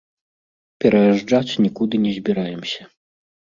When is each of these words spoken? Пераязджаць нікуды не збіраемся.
Пераязджаць 0.83 1.59
нікуды 1.67 1.95
не 2.09 2.17
збіраемся. 2.17 2.81